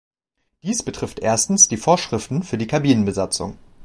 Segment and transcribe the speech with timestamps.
[0.63, 3.59] Dies betrifft erstens die Vorschriften für die Kabinenbesatzung.